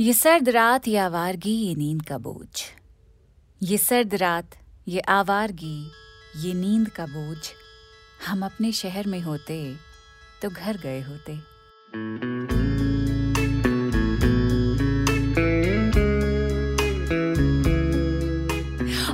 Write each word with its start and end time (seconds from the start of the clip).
ये 0.00 0.12
सर्द 0.12 0.48
रात, 0.48 0.88
ये 0.88 0.96
आवारगी, 0.96 1.50
ये 1.50 1.74
नींद 1.74 2.02
का 2.02 2.18
बोझ। 2.18 2.62
ये 3.62 3.78
सर्द 3.78 4.14
रात, 4.14 4.50
ये 4.88 5.00
आवारगी, 5.00 5.90
ये 6.36 6.54
नींद 6.54 6.88
का 6.88 7.06
बोझ। 7.06 7.50
हम 8.26 8.44
अपने 8.44 8.72
शहर 8.72 9.06
में 9.06 9.20
होते 9.20 9.76
तो 10.42 10.50
घर 10.50 10.76
गए 10.76 11.00
होते। 11.00 12.57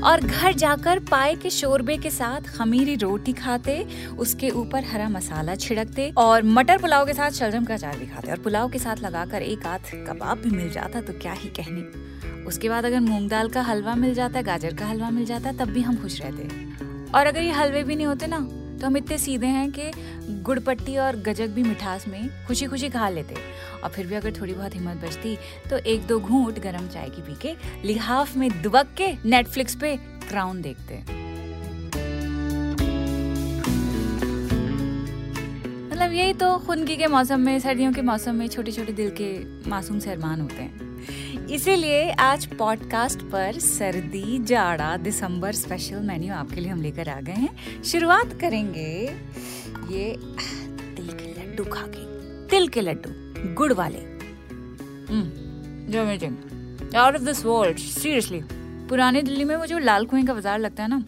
और 0.04 0.20
घर 0.20 0.52
जाकर 0.52 0.98
पाए 0.98 1.34
के 1.34 1.50
शोरबे 1.50 1.96
के 1.96 2.10
साथ 2.10 2.48
खमीरी 2.56 2.96
रोटी 2.96 3.32
खाते, 3.32 3.86
उसके 4.18 4.50
ऊपर 4.50 4.84
हरा 4.84 5.08
मसाला 5.08 5.54
छिड़कते 5.54 6.12
और 6.16 6.42
मटर 6.42 6.78
पुलाव 6.78 7.06
के 7.06 7.12
साथ 7.12 7.30
शलजम 7.30 7.64
का 7.64 7.74
अचार 7.74 7.96
भी 7.96 8.06
खाते। 8.06 8.30
और 8.30 8.38
पुलाव 8.38 8.68
के 8.68 8.78
साथ 8.78 8.96
लगाकर 8.96 9.42
एक 9.42 9.66
आध 9.66 9.80
कबाब 10.08 10.38
भी 10.38 10.50
मिल 10.50 10.70
जाता 10.70 11.00
तो 11.00 11.12
क्या 11.12 11.32
ही 11.32 11.48
कहने। 11.50 12.44
उसके 12.44 12.68
बाद 12.68 12.84
अगर 12.84 13.00
मूंग 13.00 13.28
दाल 13.30 13.48
का 13.48 13.62
हलवा 13.62 13.94
मिल 13.94 14.14
जाता, 14.14 14.42
गाजर 14.42 14.74
का 14.74 14.86
हलवा 14.86 15.10
मिल 15.10 15.24
जाता, 15.24 15.52
तब 15.52 15.70
भी 15.70 15.80
हम 15.80 15.96
खुश 15.96 16.20
रहते। 16.20 17.12
और 17.12 17.26
अगर 17.26 17.42
ये 17.42 17.50
हलवे 17.50 17.82
भी 17.82 17.96
नहीं 17.96 18.06
होते 18.06 18.26
ना 18.26 18.38
तो 18.84 18.88
हम 18.88 18.96
इतने 18.96 19.16
सीधे 19.18 19.46
हैं 19.46 19.70
कि 19.70 19.90
गुड़पट्टी 20.42 20.96
और 20.96 21.16
गजक 21.16 21.48
भी 21.48 21.62
मिठास 21.62 22.06
में 22.08 22.28
खुशी 22.46 22.66
खुशी 22.66 22.88
खा 22.88 23.08
लेते। 23.08 23.34
और 23.82 23.90
फिर 23.90 24.06
भी 24.06 24.14
अगर 24.14 24.32
थोड़ी 24.32 24.52
बहुत 24.52 24.74
हिम्मत 24.74 24.96
बचती 25.04 25.36
तो 25.70 25.76
एक 25.92 26.06
दो 26.06 26.18
घूंट 26.20 26.58
गर्म 26.58 26.88
चाय 26.88 27.08
की 27.08 27.22
पी 27.22 27.36
के 27.42 27.54
लिहाफ 27.86 28.36
में 28.36 28.62
दुबक 28.62 28.92
के 28.96 29.08
नेटफ्लिक्स 29.24 29.74
पे 29.74 29.96
क्राउन 30.28 30.60
देखते। 30.62 30.98
मतलब 35.88 36.12
यही 36.12 36.34
तो 36.34 36.56
खुनगी 36.58 36.96
के 36.96 37.06
मौसम 37.06 37.40
में, 37.40 37.58
सर्दियों 37.60 37.92
के 37.92 38.02
मौसम 38.02 38.34
में 38.34 38.48
छोटे 38.48 38.72
छोटे 38.72 38.92
दिल 38.92 39.10
के 39.20 39.34
मासूम 39.70 39.98
से 39.98 40.14
होते 40.14 40.62
हैं। 40.62 40.83
इसीलिए 41.50 42.10
आज 42.10 42.46
पॉडकास्ट 42.48 43.22
पर 43.22 43.58
सर्दी, 43.60 44.38
जाड़ा, 44.44 44.96
दिसंबर 44.96 45.52
स्पेशल 45.52 46.00
मेन्यू 46.00 46.32
आपके 46.34 46.60
लिए 46.60 46.70
हम 46.70 46.82
लेकर 46.82 47.08
आ 47.08 47.20
गए 47.20 47.32
हैं। 47.32 47.82
शुरुआत 47.82 48.32
करेंगे 48.40 48.86
ये 49.90 50.12
तिल 50.96 51.08
के 51.10 51.32
लड्डू 51.32 51.64
खा 51.64 51.82
के 51.86 52.48
तिल 52.48 52.68
के 52.68 52.80
लड्डू, 52.80 53.10
गुड़ 53.54 53.72
वाले। 53.72 53.98
Out 56.96 57.14
of 57.14 57.22
this 57.22 57.44
world 57.44 57.78
seriously 57.78 58.40
पुरानी 58.88 59.22
दिल्ली 59.22 59.44
में 59.44 59.54
वो 59.56 59.66
जो 59.66 59.78
लाल 59.78 60.06
कुएँ 60.06 60.24
का 60.26 60.34
बाज़ार 60.34 60.58
लगता 60.58 60.82
है 60.82 60.88
ना 60.88 61.04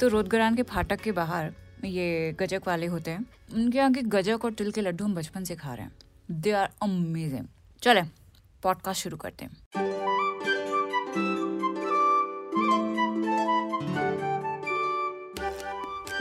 तो 0.00 0.08
रोदगरान 0.08 0.54
के 0.54 0.62
फाटक 0.64 1.00
के 1.00 1.12
बाहर 1.12 1.52
ये 1.84 2.34
गजक 2.40 2.62
वाले 2.66 2.86
होते 2.86 3.10
हैं। 3.10 3.24
उनके 3.54 3.78
यहाँ 3.78 3.92
के 3.92 4.02
गजक 4.02 4.44
और 4.44 4.52
तिल 4.52 4.70
के 4.70 4.80
लड्डू 4.80 5.04
हम 5.04 5.14
बचपन 5.14 5.44
से 5.44 5.54
खा 5.54 5.74
रहे 5.74 5.84
हैं। 5.84 5.92
दे 6.30 6.52
आर 6.52 6.70
अमेजिंग 6.82 7.46
चले। 7.82 8.02
पॉडकास्ट 8.64 9.02
शुरू 9.02 9.16
करते 9.16 9.44
हैं। 9.44 9.56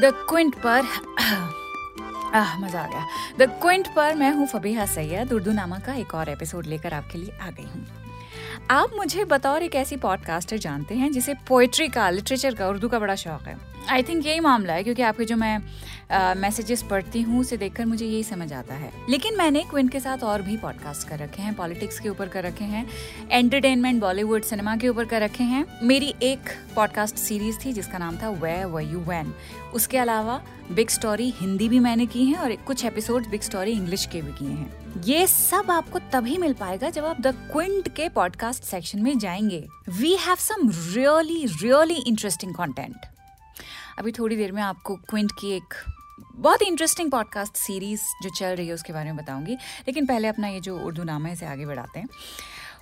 द 0.01 0.11
क्विंट 0.29 0.55
पर, 0.55 0.81
आह, 2.35 2.57
मज़ा 2.59 2.81
आ 2.81 2.87
गया। 2.87 3.05
द 3.37 3.49
क्विंट 3.61 3.87
पर 3.95 4.15
मैं 4.15 4.31
हूँ 4.31 4.47
फबीहा 4.47 4.85
सैयद, 4.85 5.33
उर्दू 5.33 5.51
नामा 5.51 5.79
का 5.79 5.93
एक 5.93 6.15
और 6.15 6.29
एपिसोड 6.29 6.65
लेकर 6.65 6.93
आपके 6.93 7.17
लिए 7.17 7.37
आ 7.41 7.49
गई 7.49 7.63
हूँ। 7.63 7.85
आप 8.71 8.91
मुझे 8.95 9.25
बतौर 9.25 9.63
एक 9.63 9.75
ऐसी 9.75 9.97
पॉडकास्टर 9.97 10.57
जानते 10.57 10.95
हैं 10.95 11.11
जिसे 11.11 11.33
पोइट्री 11.47 11.87
का 11.87 12.09
लिटरेचर 12.09 12.55
का, 12.55 12.67
उर्दू 12.67 12.89
का 12.89 12.99
बड़ा 12.99 13.15
शौक 13.15 13.41
है। 13.41 13.72
आई 13.89 14.03
थिंक 14.03 14.25
यही 14.25 14.39
मामला 14.39 14.73
है 14.73 14.83
क्योंकि 14.83 15.01
आपके 15.01 15.25
जो 15.25 15.35
मैं 15.35 15.57
मैसेजेस 16.33 16.83
uh, 16.83 16.89
पढ़ती 16.89 17.21
हूँ 17.21 17.39
उसे 17.39 17.57
देखकर 17.57 17.85
मुझे 17.85 18.05
यही 18.05 18.23
समझ 18.23 18.53
आता 18.53 18.73
है। 18.73 18.91
लेकिन 19.09 19.37
मैंने 19.37 19.63
क्विंट 19.63 19.91
के 19.91 19.99
साथ 19.99 20.17
और 20.17 20.41
भी 20.41 20.57
पॉडकास्ट 20.57 21.07
कर 21.07 21.19
रखे 21.19 21.41
हैं 21.41 21.53
पॉलिटिक्स 21.53 21.99
के 21.99 22.09
ऊपर 22.09 22.27
कर 22.27 22.43
रखे 22.43 22.65
हैं 22.65 22.87
एंटरटेनमेंट 23.31 24.01
बॉलीवुड 24.01 24.43
सिनेमा 24.43 24.75
के 24.77 24.89
ऊपर 24.89 25.05
कर 25.05 25.21
रखे 25.21 25.43
हैं। 25.43 25.65
मेरी 25.83 26.15
एक 26.23 26.39
पॉडकास्ट 26.75 27.15
सीरीज़ 27.15 27.57
थी 27.65 27.73
जिसका 27.73 27.97
नाम 27.97 28.17
था 28.17 28.29
वे 28.29 28.65
व 28.65 28.79
यू 28.79 28.99
वैन 28.99 29.33
उसके 29.73 29.97
अलावा 29.97 30.43
बिग 30.71 30.89
स्टोरी 30.89 31.33
हिंदी 31.41 31.69
भी 31.69 31.79
मैंने 31.79 32.05
की 32.05 32.25
है 32.25 32.35
और 32.35 32.55
कुछ 32.55 32.85
एपिसोड 32.85 33.27
बिग 33.27 33.41
स्टोरी 33.41 33.71
इंग्लिश 33.71 34.05
के 34.05 34.21
भी 34.21 34.31
किए 34.31 34.49
हैं। 34.49 35.01
ये 35.01 35.27
सब 35.27 35.71
आपको 35.71 35.99
तभी 35.99 36.37
मिल 36.37 36.53
पाएगा 36.53 36.89
जब 36.89 37.05
आप 37.05 37.21
द 37.21 37.27
क्विंट 37.27 37.95
के 37.95 38.09
पॉडकास्ट 38.09 38.63
सेक्शन 38.63 39.01
में 39.01 39.17
जाएँगे। 39.19 39.67
We 39.89 40.15
have 40.15 40.35
some 40.35 40.69
really 40.69 41.45
really 41.45 42.03
interesting 42.07 42.53
content 42.53 43.12
अभी 43.99 44.11
थोड़ी 44.11 44.35
देर 44.35 44.51
में 44.51 44.61
आपको 44.61 44.95
क्विंट 44.95 45.31
की 45.31 45.51
एक 45.51 45.73
बहुत 46.35 46.61
ही 46.61 46.67
इंटरेस्टिंग 46.67 47.11
पॉडकास्ट 47.11 47.55
सीरीज़ 47.55 48.01
जो 48.23 48.29
चल 48.29 48.55
रही 48.55 48.67
है, 48.67 48.73
उसके 48.73 48.93
बारे 48.93 49.05
में 49.05 49.15
बताऊँगी। 49.15 49.53
लेकिन 49.53 50.05
पहले 50.05 50.27
अपना 50.27 50.47
ये 50.47 50.59
जो 50.59 50.79
उर्दू 50.79 51.03
नामा 51.03 51.27
है, 51.27 51.33
इसे 51.33 51.45
आगे 51.45 51.65
बढ़ाते 51.65 51.99
हैं। 51.99 52.07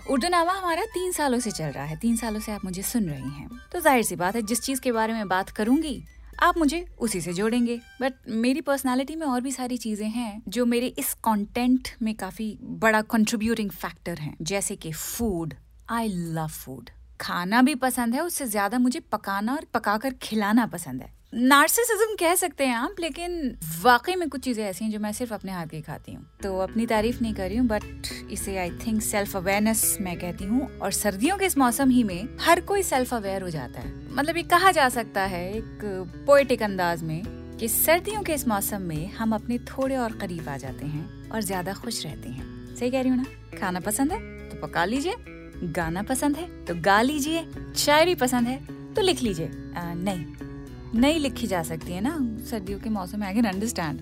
उर्दू 0.09 0.27
नामा 0.27 0.53
हमारा 0.53 0.85
तीन 0.85 1.11
सालों 1.11 1.39
से 1.39 1.51
चल 1.51 1.65
रहा 1.65 1.83
है। 1.83 1.95
तीन 1.95 2.15
सालों 2.17 2.39
से 2.39 2.51
आप 2.51 2.65
मुझे 2.65 2.81
सुन 2.81 3.09
रही 3.09 3.29
हैं। 3.29 3.49
तो 3.71 3.79
ज़ाहिर 3.79 4.03
सी 4.03 4.15
बात 4.15 4.35
है, 4.35 4.41
जिस 4.41 4.61
चीज़ 4.61 4.81
के 4.81 4.91
बारे 4.91 5.13
में 5.13 5.27
बात 5.27 5.49
करूँगी, 5.49 6.03
आप 6.39 6.57
मुझे 6.57 6.85
उसी 6.99 7.21
से 7.21 7.33
जोड़ेंगे। 7.33 7.79
बट 8.01 8.13
मेरी 8.29 8.61
पर्सनालिटी 8.61 9.15
में 9.15 9.27
और 9.27 9.41
भी 9.41 9.51
सारी 9.51 9.77
चीज़ें 9.77 10.09
हैं, 10.09 10.41
जो 10.47 10.65
मेरे 10.65 10.87
इस 10.87 11.13
कंटेंट 11.13 11.89
में 12.01 12.15
काफ़ी 12.15 12.57
बड़ा 12.61 13.01
कंट्रीब्यूटिंग 13.01 13.69
फैक्टर 13.69 14.17
हैं। 14.17 14.37
जैसे 14.41 14.75
कि 14.75 14.91
फ़ूड 14.91 15.53
आई 15.89 16.07
लव 16.07 16.47
फ़ूड 16.47 16.89
खाना 17.21 17.61
भी 17.61 17.75
पसंद 17.77 18.13
है, 18.15 18.21
उससे 18.21 18.45
ज़्यादा 18.47 18.79
मुझे 18.79 18.99
पकाना 19.11 19.53
और 19.53 19.65
पकाकर 19.73 20.13
खिलाना 20.21 20.65
पसंद 20.67 21.01
है। 21.01 21.09
नार्सिसिज्म 21.33 22.15
कह 22.19 22.33
सकते 22.35 22.65
हैं 22.65 22.75
आप, 22.75 22.95
लेकिन 22.99 23.57
वाकई 23.81 24.15
में 24.15 24.27
कुछ 24.29 24.41
चीज़ें 24.41 24.63
ऐसी 24.65 24.83
हैं 24.85 24.91
जो 24.91 24.99
मैं 24.99 25.11
सिर्फ़ 25.13 25.33
अपने 25.33 25.51
हाथ 25.51 25.67
की 25.67 25.81
खाती 25.81 26.13
हूँ। 26.13 26.25
तो 26.43 26.57
अपनी 26.59 26.85
तारीफ़ 26.85 27.21
नहीं 27.21 27.33
कर 27.33 27.47
रही 27.49 27.57
हूँ 27.57 27.67
बट 27.67 27.83
इसे 28.31 28.57
आई 28.57 28.71
थिंक 28.77 29.01
सेल्फ 29.01 29.35
अवेयरनेस 29.37 29.97
मैं 30.01 30.17
कहती 30.19 30.45
हूँ, 30.45 30.67
और 30.79 30.91
सर्दियों 30.91 31.37
के 31.37 31.45
इस 31.45 31.57
मौसम 31.57 31.89
ही 31.89 32.03
में 32.03 32.37
हर 32.41 32.61
कोई 32.61 32.83
सेल्फ 32.83 33.13
अवेयर 33.13 33.41
हो 33.41 33.49
जाता 33.49 33.79
है। 33.79 33.93
मतलब 34.09 34.37
ये 34.37 34.43
कहा 34.45 34.71
जा 34.71 34.89
सकता 34.89 35.21
है 35.25 35.43
एक 35.53 35.79
पोएटिक 36.27 36.63
अंदाज 36.63 37.03
में 37.03 37.21
कि 37.59 37.67
सर्दियों 37.69 38.23
के 38.23 38.33
इस 38.33 38.47
मौसम 38.47 38.81
में 38.81 39.11
हम 39.13 39.35
अपने 39.35 39.57
थोड़े 39.67 39.95
और 39.97 40.17
करीब 40.17 40.49
आ 40.49 40.57
जाते 40.57 40.85
हैं 40.85 41.29
और 41.29 41.41
ज़्यादा 41.41 41.73
खुश 41.73 42.05
रहते 42.05 42.29
हैं। 42.29 42.75
सही 42.75 42.91
कह 42.91 43.01
रही 43.01 43.09
हूँ 43.09 43.17
ना? 43.17 43.57
खाना 43.59 43.79
पसंद 43.79 44.11
है 44.11 44.19
तो 44.49 44.67
पका 44.67 44.85
लीजिए। 44.85 45.15
गाना 45.63 46.01
पसंद 46.03 46.37
है 46.37 46.47
तो 46.65 46.75
गा 46.81 47.01
लीजिए। 47.01 47.45
शायरी 47.77 48.15
पसंद 48.15 48.47
है 48.47 48.93
तो 48.93 49.01
लिख 49.01 49.21
लीजिए। 49.23 49.49
नहीं 49.53 50.25
नहीं 50.95 51.19
लिखी 51.19 51.47
जा 51.47 51.61
सकती 51.63 51.93
है 51.93 52.01
ना, 52.01 52.17
सर्दियों 52.49 52.79
के 52.79 52.89
मौसम 52.89 53.19
में 53.19 53.27
आई 53.27 53.33
कैन 53.33 53.45
अंडरस्टैंड 53.45 53.99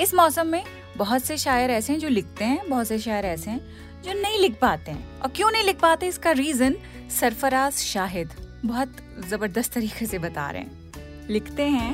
इस 0.00 0.14
मौसम 0.14 0.46
में 0.46 0.62
बहुत 0.96 1.24
से 1.24 1.36
शायर 1.36 1.70
ऐसे 1.70 1.92
हैं 1.92 2.00
जो 2.00 2.08
लिखते 2.08 2.44
हैं, 2.44 2.68
बहुत 2.68 2.86
से 2.88 2.98
शायर 2.98 3.24
ऐसे 3.24 3.50
हैं 3.50 3.60
जो 4.02 4.12
नहीं 4.12 4.38
लिख 4.40 4.58
पाते 4.60 4.90
हैं। 4.90 5.20
और 5.20 5.28
क्यों 5.28 5.50
नहीं 5.50 5.64
लिख 5.64 5.80
पाते? 5.80 6.06
इसका 6.08 6.30
रीजन 6.32 6.76
सरफराज 7.20 7.72
शाहिद 7.72 8.30
बहुत 8.64 8.96
ज़बरदस्त 9.28 9.72
तरीके 9.72 10.06
से 10.06 10.18
बता 10.18 10.50
रहे 10.50 10.62
हैं। 10.62 11.28
लिखते 11.30 11.62
हैं। 11.64 11.90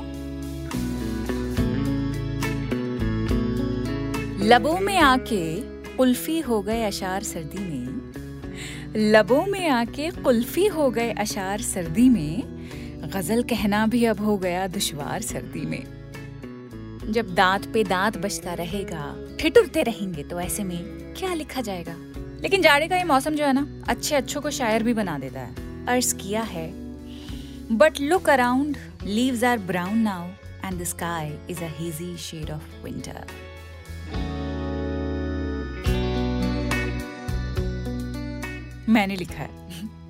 लबों 4.43 4.79
में 4.81 4.97
आके 4.99 5.43
उल्फी 5.97 6.39
हो 6.41 6.61
गए 6.63 6.83
अशार 6.85 7.23
सर्दी 7.25 7.59
में। 7.61 7.68
लबों 8.97 9.45
में 9.47 9.69
आके 9.69 10.11
कुल्फी 10.11 10.67
हो 10.67 10.91
गए 10.91 11.11
अशार 11.13 11.61
सर्दी 11.61 12.09
में। 12.09 13.11
गज़ल 13.11 13.43
कहना 13.43 13.87
भी 13.87 14.05
अब 14.05 14.21
हो 14.21 14.37
गया 14.39 14.67
दुश्वार 14.67 15.23
सर्दी 15.23 15.61
में। 15.61 17.13
जब 17.13 17.35
दांत 17.35 17.67
पे 17.73 17.85
दांत 17.85 18.17
बचता 18.19 18.55
रहेगा, 18.55 19.15
ठिठुरते 19.41 19.83
रहेंगे 19.83 20.23
तो 20.23 20.41
ऐसे 20.41 20.65
में 20.65 20.79
क्या 21.19 21.35
लिखा 21.35 21.61
जाएगा? 21.61 21.95
लेकिन 22.43 22.63
जाड़े 22.63 22.89
का 22.89 22.97
ये 22.97 23.05
मौसम 23.05 23.35
जो 23.35 23.45
है 23.45 23.53
ना, 23.53 23.67
अच्छे 23.89 24.17
अच्छों 24.17 24.41
को 24.41 24.51
शायर 24.51 24.83
भी 24.83 24.95
बना 24.95 25.19
देता 25.19 25.41
है। 25.41 25.87
अर्ज़ 25.87 26.15
किया 26.15 26.43
है 26.43 26.71
but 27.73 28.01
look 28.01 28.29
around 28.31 28.77
leaves 29.05 29.45
are 29.45 29.59
brown 29.59 29.99
now 29.99 30.29
and 30.65 30.81
the 30.81 30.85
sky 30.85 31.33
is 31.51 31.65
a 31.65 31.69
hazy 31.79 32.17
shade 32.17 32.51
of 32.51 32.85
winter 32.85 33.27
मैंने 38.89 39.17
लिखा 39.17 39.43
है। 39.43 39.51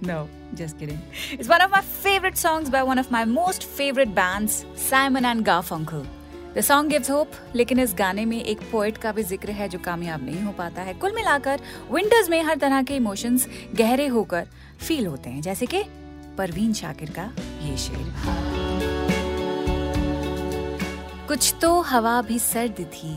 No, 0.08 0.16
just 0.54 0.78
kidding. 0.78 0.98
It's 1.32 1.48
one 1.48 1.62
of 1.62 1.70
my 1.70 1.80
favorite 2.02 2.36
songs 2.36 2.70
by 2.70 2.82
one 2.88 2.98
of 2.98 3.10
my 3.10 3.24
most 3.24 3.64
favorite 3.78 4.14
bands, 4.14 4.64
Simon 4.76 5.24
and 5.24 5.44
Garfunkel. 5.44 6.04
The 6.54 6.62
song 6.62 6.88
gives 6.88 7.10
hope, 7.10 7.34
लेकिन 7.54 7.78
इस 7.78 7.94
गाने 7.98 8.24
में 8.24 8.40
एक 8.42 8.60
poet 8.70 8.96
का 8.98 9.12
भी 9.12 9.22
ज़िक्र 9.22 9.50
है 9.50 9.68
जो 9.68 9.78
कामयाब 9.78 10.24
नहीं 10.24 10.42
हो 10.42 10.52
पाता 10.52 10.82
है। 10.82 10.94
कुल 10.94 11.14
मिलाकर 11.14 11.60
विंटर्स 11.92 12.28
में 12.30 12.42
हर 12.42 12.56
तरह 12.58 12.82
के 12.82 12.96
इमोशंस 12.96 13.46
गहरे 13.74 14.06
होकर 14.06 14.46
फील 14.80 15.06
होते 15.06 15.30
हैं। 15.30 15.42
जैसे 15.42 15.66
कि 15.66 15.82
परवीन 16.38 16.72
शाकिर 16.72 17.10
का 17.18 17.30
ये 17.62 17.76
शेर। 17.76 18.06
कुछ 21.28 21.54
तो 21.62 21.80
हवा 21.80 22.20
भी 22.22 22.38
सर्द 22.38 22.80
थी 22.94 23.16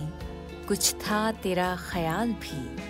कुछ 0.68 0.94
था 1.04 1.32
तेरा 1.44 1.76
ख्याल 1.92 2.32
भी। 2.44 2.81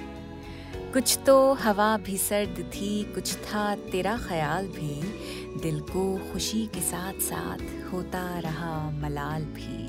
कुछ 0.94 1.18
तो 1.26 1.36
हवा 1.54 1.96
भी 1.98 2.18
सर्द 2.18 2.60
थी, 2.74 3.04
कुछ 3.14 3.34
था 3.36 3.64
तेरा 3.92 4.16
ख्याल 4.18 4.66
भी। 4.68 5.60
दिल 5.62 5.80
को 5.82 6.04
खुशी 6.32 6.66
के 6.68 6.82
साथ 6.82 7.20
साथ 7.22 7.62
होता 7.94 8.24
रहा 8.40 8.74
मलाल 8.92 9.44
भी। 9.56 9.80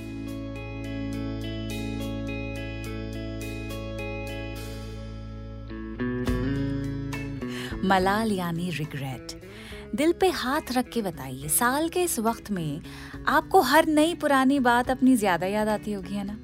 मलाल 7.88 8.32
यानी 8.32 8.70
रिग्रेट 8.70 9.40
दिल 9.94 10.12
पे 10.12 10.28
हाथ 10.30 10.72
रख 10.72 10.88
के 10.88 11.02
बताइए, 11.02 11.48
साल 11.48 11.88
के 11.88 12.02
इस 12.02 12.18
वक्त 12.20 12.50
में 12.50 12.80
आपको 13.28 13.60
हर 13.62 13.86
नई 13.88 14.14
पुरानी 14.14 14.58
बात 14.60 14.90
अपनी 14.90 15.16
ज़्यादा 15.16 15.46
याद 15.46 15.68
आती 15.68 15.92
होगी, 15.92 16.14
है 16.14 16.24
ना? 16.24 16.38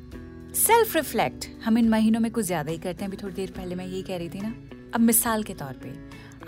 सेल्फ 0.59 0.95
रिफ्लेक्ट 0.97 1.45
हम 1.65 1.77
इन 1.79 1.89
महीनों 1.89 2.21
में 2.21 2.31
कुछ 2.33 2.45
ज़्यादा 2.45 2.71
ही 2.71 2.79
करते 2.79 3.05
हैं। 3.05 3.09
अभी 3.09 3.17
थोड़ी 3.17 3.35
देर 3.35 3.51
पहले 3.57 3.75
मैं 3.75 3.85
यही 3.87 4.03
कह 4.03 4.17
रही 4.17 4.29
थी 4.29 4.41
ना। 4.41 4.49
अब 4.95 5.01
मिसाल 5.01 5.43
के 5.43 5.55
तौर 5.55 5.73
पे 5.83 5.93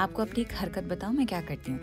आपको 0.01 0.23
अपनी 0.23 0.41
एक 0.41 0.55
हरकत 0.55 0.85
बताऊँ, 0.85 1.15
मैं 1.15 1.27
क्या 1.27 1.41
करती 1.41 1.73
हूँ? 1.73 1.81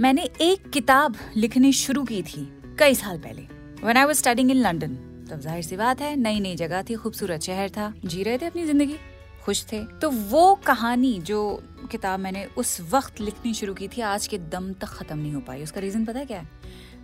मैंने 0.00 0.22
एक 0.40 0.68
किताब 0.70 1.16
लिखनी 1.36 1.72
शुरू 1.74 2.02
की 2.04 2.22
थी 2.22 2.46
कई 2.78 2.94
साल 2.94 3.18
पहले। 3.18 3.42
When 3.84 3.96
I 3.96 4.04
was 4.04 4.18
studying 4.18 4.50
in 4.50 4.56
London 4.56 4.94
तब 5.30 5.40
ज़ाहिर 5.40 5.62
सी 5.62 5.76
बात 5.76 6.00
है 6.00 6.14
नई 6.16 6.40
नई 6.40 6.56
जगह 6.56 6.82
थी, 6.82 6.94
खूबसूरत 6.94 7.42
शहर 7.42 7.70
था, 7.70 7.92
जी 8.04 8.22
रहे 8.22 8.38
थे 8.38 8.46
अपनी 8.46 8.64
ज़िंदगी, 8.66 8.96
खुश 9.44 9.64
थे। 9.72 9.84
तो 10.00 10.10
वो 10.10 10.54
कहानी 10.66 11.18
जो 11.20 11.62
किताब 11.90 12.20
मैंने 12.20 12.44
उस 12.56 12.80
वक्त 12.90 13.20
लिखनी 13.20 13.54
शुरू 13.54 13.74
की 13.74 13.88
थी, 13.88 14.00
आज 14.00 14.26
के 14.26 14.38
दम 14.38 14.72
तक 14.72 14.88
खत्म 14.88 15.18
नहीं 15.18 15.32
हो 15.34 15.40
पाई। 15.40 15.62
उसका 15.62 15.80
रीजन 15.80 16.04
पता 16.04 16.24
क्या 16.24 16.40
है? 16.40 16.48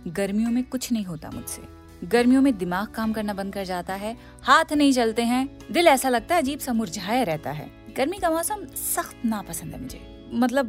गर्मियों 0.09 0.51
में 0.51 0.63
कुछ 0.65 0.91
नहीं 0.91 1.05
होता 1.05 1.31
मुझसे। 1.31 1.84
गर्मियों 2.03 2.41
में 2.41 2.57
दिमाग 2.57 2.87
काम 2.87 3.13
करना 3.13 3.33
बंद 3.33 3.53
कर 3.53 3.63
जाता 3.63 3.93
है, 3.93 4.17
हाथ 4.41 4.73
नहीं 4.73 4.93
चलते 4.93 5.21
हैं, 5.21 5.57
दिल 5.71 5.87
ऐसा 5.87 6.09
लगता 6.09 6.35
है 6.35 6.41
अजीब 6.41 6.59
सा 6.59 6.73
मुरझाया 6.73 7.23
रहता 7.23 7.51
है। 7.51 7.71
गर्मी 7.97 8.17
का 8.17 8.29
मौसम 8.29 8.65
सख्त 8.65 9.25
नापसंद 9.25 9.73
है 9.73 9.81
मुझे। 9.81 10.15
मतलब 10.33 10.65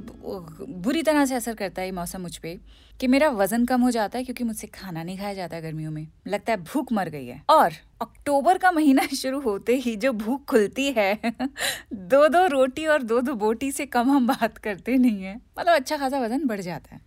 बुरी 0.68 1.02
तरह 1.02 1.24
से 1.26 1.34
असर 1.34 1.54
करता 1.54 1.82
है 1.82 1.88
ये 1.88 1.92
मौसम 1.92 2.20
मुझ 2.20 2.36
पर 2.36 2.60
कि 3.00 3.06
मेरा 3.06 3.28
वज़न 3.28 3.64
कम 3.64 3.80
हो 3.80 3.90
जाता 3.90 4.18
है 4.18 4.24
क्योंकि 4.24 4.44
मुझसे 4.44 4.66
खाना 4.66 5.02
नहीं 5.02 5.18
खाया 5.18 5.34
जाता 5.34 5.60
गर्मियों 5.60 5.90
में। 5.90 6.08
लगता 6.26 6.52
है 6.52 6.56
भूख 6.62 6.92
मर 6.92 7.08
गई 7.08 7.26
है। 7.26 7.42
और 7.50 7.72
अक्टूबर 8.00 8.58
का 8.58 8.70
महीना 8.70 9.06
शुरू 9.16 9.40
होते 9.40 9.76
ही 9.76 9.96
जो 9.96 10.12
भूख 10.12 10.44
खुलती 10.44 10.92
है 10.92 11.20
दो 11.92 12.28
दो 12.28 12.46
रोटी 12.46 12.86
और 12.86 13.02
दो 13.02 13.20
दो 13.20 13.34
बोटी 13.34 13.72
से 13.72 13.86
कम 13.86 14.10
हम 14.10 14.26
बात 14.26 14.58
करते 14.58 14.96
नहीं 14.96 15.22
है। 15.22 15.40
मतलब 15.58 15.74
अच्छा 15.74 15.96
खासा 15.96 16.18
वज़न 16.18 16.46
बढ़ 16.46 16.60
जाता 16.60 16.94
है। 16.94 17.00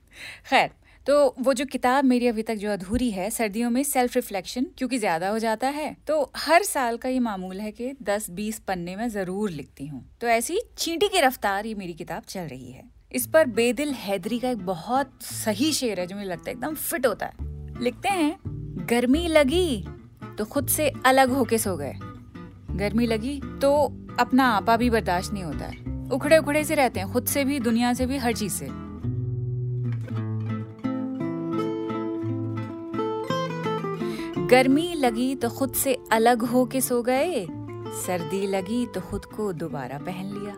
खैर 0.49 0.69
तो 1.05 1.35
वो 1.39 1.53
जो 1.53 1.65
किताब 1.65 2.05
मेरी 2.05 2.27
अभी 2.27 2.43
तक 2.43 2.55
जो 2.55 2.71
अधूरी 2.71 3.09
है, 3.11 3.29
सर्दियों 3.29 3.69
में 3.69 3.83
सेल्फ 3.83 4.15
रिफ्लेक्शन 4.15 4.65
क्योंकि 4.77 4.97
ज़्यादा 4.97 5.29
हो 5.29 5.39
जाता 5.39 5.67
है 5.69 5.95
तो 6.07 6.31
हर 6.37 6.63
साल 6.63 6.97
का 6.97 7.09
ये 7.09 7.19
मामूल 7.19 7.59
है 7.59 7.71
कि 7.71 7.91
10-20 8.03 8.59
पन्ने 8.59 8.95
में 8.95 9.07
ज़रूर 9.09 9.49
लिखती 9.49 9.87
हूँ। 9.87 10.03
तो 10.21 10.27
ऐसी 10.27 10.59
चींटी 10.77 11.07
की 11.07 11.19
रफ्तार 11.21 11.65
ये 11.65 11.73
मेरी 11.75 11.93
किताब 11.93 12.23
चल 12.23 12.41
रही 12.41 12.71
है। 12.71 12.83
इस 13.11 13.27
पर 13.27 13.45
बेदिल 13.47 13.93
हैदरी 13.95 14.39
का 14.39 14.49
एक 14.49 14.65
बहुत 14.65 15.23
सही 15.23 15.71
शेर 15.73 15.99
है 15.99 16.05
जो 16.07 16.15
मुझे 16.15 16.27
लगता 16.27 16.49
है 16.49 16.55
एकदम 16.55 16.75
फिट 16.75 17.05
होता 17.05 17.25
है। 17.25 17.81
लिखते 17.81 18.09
हैं, 18.09 18.35
गर्मी 18.89 19.27
लगी 19.27 19.83
तो 20.37 20.45
खुद 20.45 20.67
से 20.67 20.91
अलग 21.05 21.29
होके 21.29 21.57
सो 21.57 21.75
गए। 21.77 21.93
गर्मी 22.77 23.05
लगी 23.07 23.39
तो 23.61 23.71
अपना 24.19 24.47
आपा 24.47 24.75
भी 24.77 24.89
बर्दाश्त 24.89 25.33
नहीं 25.33 25.43
होता 25.43 25.65
है। 25.65 26.07
उखड़े 26.09 26.37
उखड़े 26.37 26.63
से 26.63 26.75
रहते 26.75 26.99
हैं, 26.99 27.11
खुद 27.11 27.25
से 27.25 27.43
भी, 27.45 27.59
दुनिया 27.59 27.93
से 27.93 28.05
भी, 28.05 28.17
हर 28.17 28.33
चीज़ 28.33 28.53
से। 28.53 28.67
गर्मी 34.49 34.93
लगी 34.93 35.33
तो 35.35 35.49
खुद 35.49 35.73
से 35.73 35.93
अलग 36.11 36.43
हो 36.43 36.65
के 36.65 36.79
सो 36.81 37.01
गए। 37.03 37.45
सर्दी 37.95 38.45
लगी 38.47 38.85
तो 38.85 39.01
खुद 39.01 39.25
को 39.25 39.51
दोबारा 39.53 39.97
पहन 39.97 40.31
लिया। 40.33 40.53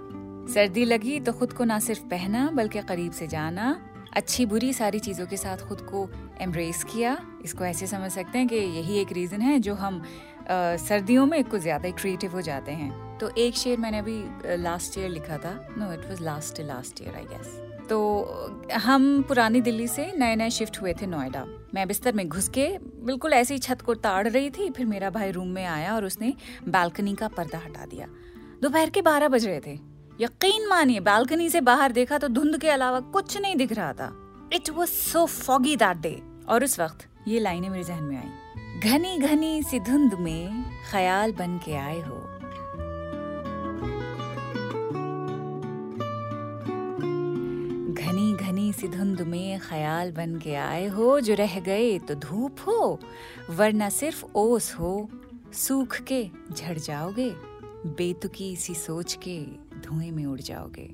सर्दी 0.53 0.85
लगी 0.85 1.19
तो 1.19 1.33
खुद 1.33 1.53
को 1.53 1.63
ना 1.63 1.79
सिर्फ़ 1.79 2.03
पहना 2.09 2.49
बल्कि 2.55 2.81
करीब 2.81 3.11
से 3.11 3.27
जाना। 3.27 3.65
अच्छी 4.13 4.45
बुरी 4.45 4.71
सारी 4.73 4.99
चीज़ों 4.99 5.25
के 5.27 5.37
साथ 5.37 5.65
खुद 5.67 5.81
को 5.81 6.07
एम्ब्रेस 6.41 6.83
किया। 6.83 7.17
इसको 7.45 7.65
ऐसे 7.65 7.87
समझ 7.87 8.11
सकते 8.11 8.37
हैं 8.37 8.47
कि 8.47 8.55
यही 8.55 8.99
एक 8.99 9.11
रीज़न 9.11 9.41
है 9.41 9.59
जो 9.59 9.75
हम 9.75 10.01
आ, 10.41 10.75
सर्दियों 10.77 11.25
में 11.25 11.43
कुछ 11.43 11.61
ज़्यादा 11.61 11.89
क्रिएटिव 11.91 12.31
हो 12.31 12.41
जाते 12.41 12.71
हैं। 12.71 13.17
तो 13.17 13.29
एक 13.37 13.55
शेर 13.55 13.77
मैंने 13.79 13.99
अभी 13.99 14.17
लास्ट 14.61 14.97
ईयर 14.97 15.09
लिखा 15.09 15.37
था। 15.37 15.53
No 15.77 15.91
it 15.93 16.09
was 16.09 16.23
last 16.23 16.61
last 16.61 17.01
year 17.01 17.15
I 17.15 17.25
guess 17.25 17.59
तो 17.91 18.69
हम 18.73 19.21
पुरानी 19.21 19.61
दिल्ली 19.61 19.87
से 19.87 20.05
नए 20.17 20.35
नए 20.35 20.49
शिफ्ट 20.49 20.81
हुए 20.81 20.93
थे 20.93 21.05
नोएडा। 21.05 21.43
मैं 21.73 21.87
बिस्तर 21.87 22.13
में 22.13 22.27
घुस 22.29 22.47
के 22.49 22.67
बिल्कुल 23.05 23.33
ऐसी 23.33 23.57
छत 23.57 23.81
को 23.81 23.93
ताड़ 23.95 24.27
रही 24.27 24.49
थी, 24.49 24.69
फिर 24.69 24.85
मेरा 24.85 25.09
भाई 25.09 25.31
रूम 25.31 25.47
में 25.47 25.65
आया 25.65 25.95
और 25.95 26.05
उसने 26.05 26.33
बालकनी 26.67 27.15
का 27.15 27.27
पर्दा 27.27 27.57
हटा 27.57 27.85
दिया। 27.85 28.07
दोपहर 28.61 28.89
के 28.89 29.01
बारह 29.01 29.27
बज 29.27 29.45
रहे 29.45 29.59
थे। 29.59 29.73
यकीन 30.21 30.67
मानिए, 30.67 30.99
बालकनी 30.99 31.49
से 31.49 31.61
बाहर 31.61 31.91
देखा 31.91 32.17
तो 32.17 32.27
धुंध 32.27 32.57
के 32.57 32.69
अलावा 32.69 32.99
कुछ 32.99 33.37
नहीं 33.37 33.55
दिख 33.55 33.73
रहा 33.73 33.93
था। 33.93 34.11
It 34.53 34.69
was 34.69 34.89
so 34.89 35.25
foggy 35.25 35.75
that 35.75 35.97
day 35.97 36.21
और 36.49 36.63
उस 36.63 36.79
वक्त 36.79 37.07
ये 37.27 37.39
लाइनें 37.39 37.69
मेरे 37.69 37.83
जहन 37.83 38.03
में 38.03 38.17
आई। 38.17 38.89
घनी 38.89 39.17
घनी 39.17 39.63
सी 39.63 39.79
धुंध 39.79 40.13
में 40.13 40.65
ख्याल 40.91 41.31
बन 41.31 41.57
के 41.57 41.75
आए 41.75 41.99
हो। 42.01 42.27
सी 48.71 48.87
धुंध 48.87 49.21
में 49.21 49.59
ख्याल 49.59 50.11
बन 50.11 50.39
के 50.39 50.55
आए 50.55 50.87
हो, 50.87 51.19
जो 51.19 51.33
रह 51.33 51.59
गए 51.59 51.99
तो 51.99 52.15
धूप 52.15 52.55
हो, 52.67 52.99
वरना 53.49 53.89
सिर्फ़ 53.89 54.25
ओस 54.35 54.73
हो, 54.73 55.09
सूख 55.53 55.95
के 56.01 56.29
झड़ 56.53 56.77
जाओगे, 56.77 57.35
बेतुकी 57.85 58.55
सी 58.55 58.75
सोच 58.75 59.19
के 59.27 59.39
धुएँ 59.79 60.11
में 60.11 60.25
उड़ 60.25 60.39
जाओगे। 60.39 60.85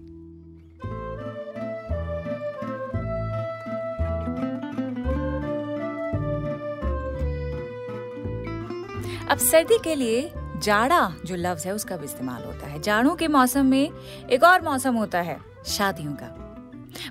अब 9.27 9.37
सर्दी 9.37 9.77
के 9.83 9.95
लिए 9.95 10.31
जाड़ा, 10.57 11.13
जो 11.25 11.35
लफ्ज 11.35 11.65
है, 11.65 11.73
उसका 11.73 11.97
भी 11.97 12.05
इस्तेमाल 12.05 12.43
होता 12.43 12.67
है। 12.67 12.81
जाड़ों 12.81 13.15
के 13.15 13.27
मौसम 13.27 13.65
में 13.65 13.91
एक 14.31 14.43
और 14.43 14.61
मौसम 14.61 14.95
होता 14.95 15.21
है, 15.21 15.39
शादियों 15.65 16.13
का। 16.13 16.43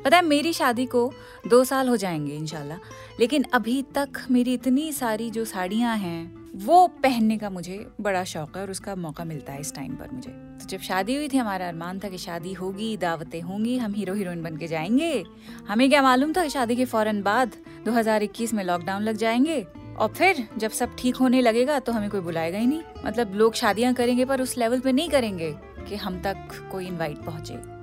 पता 0.04 0.16
है, 0.16 0.24
मेरी 0.24 0.52
शादी 0.52 0.86
को 0.86 1.12
दो 1.48 1.64
साल 1.64 1.88
हो 1.88 1.96
जाएँगे 1.96 2.34
इनशाला 2.34 2.78
लेकिन 3.20 3.44
अभी 3.52 3.82
तक 3.82 4.08
मेरी 4.30 4.54
इतनी 4.54 4.92
सारी 4.92 5.30
जो 5.30 5.44
साड़ियाँ 5.44 5.96
हैं, 5.96 6.46
वो 6.54 6.86
पहनने 6.86 7.38
का 7.38 7.50
मुझे 7.50 7.86
बड़ा 8.00 8.24
शौक 8.24 8.56
है 8.56 8.62
और 8.62 8.70
उसका 8.70 8.94
मौका 8.94 9.24
मिलता 9.24 9.52
है 9.52 9.60
इस 9.60 9.74
टाइम 9.74 9.92
पर 9.92 10.08
मुझे। 10.12 10.30
तो 10.30 10.66
जब 10.66 10.78
शादी 10.78 11.16
हुई 11.16 11.28
थी 11.28 11.36
हमारा 11.36 11.68
अरमान 11.68 11.98
था 11.98 12.08
कि 12.08 12.18
शादी 12.18 12.52
होगी, 12.52 12.96
दावतें 12.96 13.42
होंगी, 13.42 13.78
हम 13.78 13.94
हीरो 13.94 14.14
हीरोइन 14.14 14.42
बन 14.42 14.56
के 14.56 14.66
जाएँगे। 14.66 15.24
हमें 15.68 15.88
क्या 15.88 16.02
मालूम 16.02 16.32
था 16.32 16.48
शादी 16.48 16.76
के 16.76 16.84
फ़ौरन 16.84 17.22
बाद 17.22 17.52
2021 17.84 18.54
में 18.54 18.64
लॉकडाउन 18.64 19.02
लग 19.02 19.16
जाएँगे? 19.16 19.66
और 19.98 20.08
फिर 20.08 20.48
जब 20.58 20.70
सब 20.70 20.96
ठीक 20.98 21.16
होने 21.16 21.40
लगेगा 21.40 21.78
तो 21.78 21.92
हमें 21.92 22.10
कोई 22.10 22.20
बुलाएगा 22.20 22.58
ही 22.58 22.66
नहीं। 22.66 22.82
मतलब 23.06 23.34
लोग 23.34 23.54
शादियाँ 23.54 23.94
करेंगे 23.94 24.24
पर 24.24 24.40
उस 24.40 24.58
लेवल 24.58 24.80
पे 24.80 24.92
नहीं 24.92 25.08
करेंगे 25.08 25.54
कि 25.88 25.96
हम 25.96 26.22
तक 26.22 26.68
कोई 26.72 26.86
इनवाइट 26.86 27.18
पहुँचे। 27.18 27.75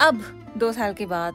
अब 0.00 0.22
दो 0.56 0.72
साल 0.72 0.94
के 0.94 1.06
बाद 1.06 1.34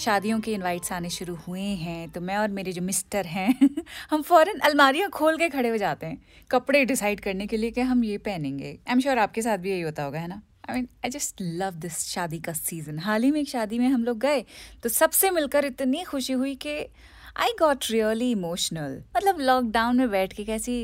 शादियों 0.00 0.40
के 0.40 0.52
इनवाइट्स 0.52 0.92
आने 0.92 1.10
शुरू 1.10 1.34
हुए 1.34 1.60
हैं 1.60 2.10
तो 2.10 2.20
मैं 2.20 2.36
और 2.36 2.48
मेरे 2.48 2.72
जो 2.72 2.82
मिस्टर 2.82 3.26
हैं, 3.26 3.70
हम 4.10 4.22
फ़ौरन 4.22 4.58
अलमारियाँ 4.58 5.10
खोल 5.10 5.36
के 5.36 5.48
खड़े 5.48 5.68
हो 5.68 5.76
जाते 5.76 6.06
हैं, 6.06 6.22
कपड़े 6.50 6.84
डिसाइड 6.84 7.20
करने 7.20 7.46
के 7.46 7.56
लिए 7.56 7.70
कि 7.70 7.80
हम 7.80 8.04
ये 8.04 8.18
पहनेंगे। 8.18 8.66
आई 8.66 8.92
एम 8.92 9.00
श्योर 9.00 9.18
आपके 9.18 9.42
साथ 9.42 9.58
भी 9.58 9.70
यही 9.70 9.80
होता 9.80 10.04
होगा, 10.04 10.18
है 10.18 10.28
ना? 10.28 10.42
I 10.70 10.76
mean 10.76 10.88
I 11.04 11.10
just 11.10 11.36
love 11.42 11.74
this 11.74 11.98
शादी 11.98 12.38
का 12.38 12.52
सीज़न 12.52 12.98
हाल 12.98 13.22
ही 13.22 13.30
में 13.30 13.40
एक 13.40 13.48
शादी 13.48 13.78
में 13.78 13.88
हम 13.88 14.04
लोग 14.04 14.18
गए 14.18 14.44
तो 14.82 14.88
सबसे 14.88 15.30
मिलकर 15.30 15.64
इतनी 15.64 16.04
खुशी 16.04 16.32
हुई 16.32 16.54
कि 16.54 16.86
आई 17.36 17.52
गॉट 17.58 17.84
रियली 17.90 18.30
इमोशनल 18.30 19.02
मतलब 19.16 19.38
लॉकडाउन 19.40 19.96
में 19.96 20.10
बैठ 20.10 20.32
के 20.32 20.44
कैसी 20.44 20.74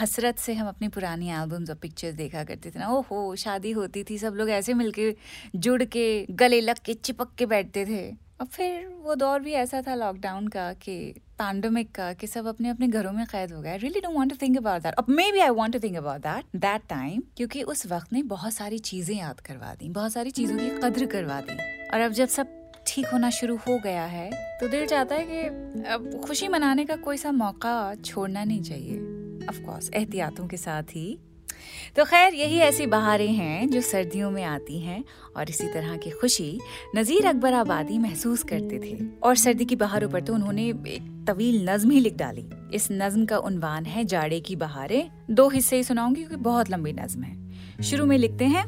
हसरत 0.00 0.38
से 0.38 0.54
हम 0.54 0.68
अपनी 0.68 0.88
पुरानी 0.88 1.30
एल्बम्स 1.32 1.70
और 1.70 1.76
पिक्चर्स 1.76 2.14
देखा 2.14 2.42
करते 2.44 2.70
थे 2.70 2.78
ना। 2.78 2.88
ओहो, 2.88 3.34
शादी 3.36 3.70
होती 3.70 4.02
थी, 4.04 4.18
सब 4.18 4.34
लोग 4.34 4.50
ऐसे 4.50 4.74
मिलके 4.74 5.14
जुड़ 5.56 5.82
के, 5.84 6.26
गले 6.30 6.60
लग 6.60 6.78
के, 6.84 6.94
चिपक 6.94 7.34
के 7.38 7.46
बैठते 7.46 7.84
थे। 7.86 8.10
और 8.40 8.46
फिर 8.46 8.86
वो 9.02 9.14
दौर 9.14 9.40
भी 9.40 9.52
ऐसा 9.52 9.80
था 9.82 9.94
लॉकडाउन 9.94 10.48
का 10.48 10.72
कि 10.72 10.98
पैंडमिक 11.38 11.90
का, 11.94 12.12
कि 12.12 12.26
सब 12.26 12.46
अपने 12.46 12.68
अपने 12.68 12.88
घरों 12.88 13.12
में 13.12 13.24
कैद 13.26 13.52
हो 13.52 13.60
गए। 13.62 13.76
Really 13.76 14.00
don't 14.00 14.16
want 14.16 14.30
to 14.30 14.36
think 14.42 14.56
about 14.58 14.82
that 14.82 14.94
अब 14.94 15.06
maybe 15.32 15.40
I 15.40 15.50
want 15.50 15.72
to 15.72 15.78
think 15.78 15.96
about 15.96 16.20
that 16.20 16.56
that 16.56 16.82
time 16.88 17.22
क्योंकि 17.36 17.62
उस 17.64 17.86
वक्त 17.86 18.12
ने 18.12 18.22
बहुत 18.34 18.52
सारी 18.52 18.78
चीज़ें 18.80 19.16
याद 19.16 19.40
करवा 19.40 19.74
दी, 19.74 19.88
बहुत 19.88 20.12
सारी 20.12 20.30
चीज़ों 20.30 20.58
की 20.58 20.68
कद्र 20.82 21.06
करवा 21.06 21.40
दी। 21.40 21.58
और 21.88 22.00
अब 22.00 22.12
जब 22.12 22.28
सब 22.28 22.54
ठीक 22.88 23.06
होना 23.06 23.30
शुरू 23.30 23.56
हो 23.58 23.78
गया 23.78 24.04
है 24.04 24.30
तो 24.60 24.68
दिल 24.68 24.86
चाहता 24.86 25.14
है 25.14 25.24
कि 25.24 25.84
अब 25.84 26.10
खुशी 26.26 26.48
मनाने 26.48 26.84
का 26.84 26.96
कोई 26.96 27.16
सा 27.16 27.32
मौका 27.32 27.94
छोड़ना 27.96 28.44
नहीं 28.44 28.62
चाहिए। 28.62 28.98
ऑफ़ 29.48 29.60
कोर्स 29.60 29.90
एहतियातों 29.94 30.46
के 30.46 30.56
साथ 30.56 30.82
ही। 30.90 31.18
तो 31.96 32.04
खैर, 32.04 32.34
यही 32.34 32.58
ऐसी 32.58 32.86
बहारें 32.86 33.32
हैं 33.32 33.68
जो 33.70 33.80
सर्दियों 33.80 34.30
में 34.30 34.42
आती 34.44 34.78
हैं 34.80 35.02
और 35.36 35.50
इसी 35.50 35.66
तरह 35.66 35.96
की 35.96 36.10
खुशी 36.10 36.58
नज़ीर 36.96 37.26
अकबर 37.26 37.52
आबादी 37.54 37.98
महसूस 37.98 38.42
करते 38.42 38.78
थे। 38.78 38.96
और 39.20 39.36
सर्दी 39.36 39.64
की 39.64 39.76
बहारों 39.76 40.08
पर 40.08 40.20
तो 40.20 40.34
उन्होंने 40.34 40.68
एक 40.68 41.24
तवील 41.28 41.68
नज्म 41.70 41.90
ही 41.90 42.00
लिख 42.00 42.16
डाली। 42.16 42.46
इस 42.74 42.88
नज्म 42.92 43.24
का 43.26 43.38
उनवान 43.40 43.86
है 43.86 44.04
जाड़े 44.04 44.40
की 44.40 44.56
बहारें। 44.56 45.10
दो 45.30 45.48
हिस्से 45.48 45.76
ही 45.76 45.84
सुनाऊँगी 45.84 46.20
क्योंकि 46.20 46.42
बहुत 46.44 46.70
लंबी 46.70 46.92
नज्म 46.92 47.22
है। 47.22 47.82
शुरू 47.82 48.06
में 48.06 48.18
लिखते 48.18 48.44
हैं 48.44 48.64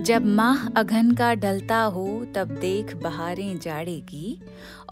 जब 0.00 0.26
माह 0.26 0.68
अघन 0.68 1.12
का 1.12 1.34
ढलता 1.34 1.82
हो, 1.82 2.26
तब 2.34 2.48
देख 2.48 2.96
बहारें 2.96 3.58
जाड़ेगी। 3.58 4.42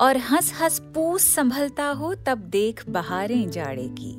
और 0.00 0.16
हंस 0.16 0.60
हंस 0.60 0.78
पूस 0.78 1.22
संभलता 1.22 1.84
हो, 1.84 2.14
तब 2.14 2.38
देख 2.38 2.88
बहारें 2.88 3.50
जाड़ेगी। 3.50 4.16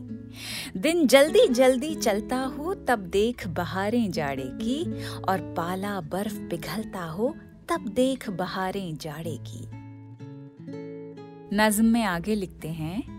दिन 0.79 1.08
जल्दी 1.08 1.48
जल्दी 1.48 1.96
चलता 1.96 2.38
हो, 2.38 2.74
तब 2.74 3.00
देख 3.00 3.48
बहारें 3.48 4.12
जाड़ेगी। 4.12 5.03
और 5.29 5.39
पाला 5.39 6.01
बर्फ़ 6.01 6.39
पिघलता 6.39 7.03
हो, 7.03 7.36
तब 7.69 7.88
देख 7.88 8.29
बहारें 8.29 8.98
जाड़ेगी। 8.98 9.69
नज्म 11.55 11.86
में 11.86 12.03
आगे 12.03 12.36
लिखते 12.36 12.67
हैं 12.67 13.18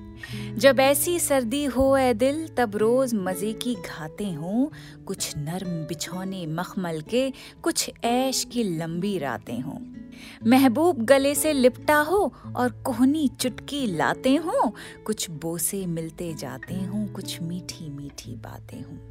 जब 0.56 0.80
ऐसी 0.80 1.20
सर्दी 1.20 1.64
हो 1.64 1.96
ए 1.96 2.14
दिल, 2.14 2.48
तब 2.48 2.76
रोज 2.76 3.14
मज़े 3.14 3.52
की 3.52 3.74
घाते 3.74 4.32
हों। 4.32 4.68
कुछ 5.04 5.36
नर्म 5.36 5.68
बिछौने 5.68 6.46
मखमल 6.46 7.00
के, 7.00 7.32
कुछ 7.62 7.90
ऐश 8.04 8.44
की 8.52 8.64
लंबी 8.64 9.18
रातें 9.18 9.60
हों। 9.60 10.00
महबूब 10.46 11.04
गले 11.04 11.34
से 11.34 11.52
लिपटा 11.52 11.96
हो 11.96 12.34
और 12.56 12.70
कोहनी 12.70 13.28
चुटकी 13.28 13.96
लाते 13.96 14.36
हो। 14.36 14.74
कुछ 15.04 15.30
बोसे 15.30 15.86
मिलते 15.86 16.34
जाते 16.34 16.74
हो, 16.74 17.06
कुछ 17.06 17.42
मीठी 17.42 17.90
मीठी 17.90 18.36
बातें 18.36 18.82
हों। 18.82 19.10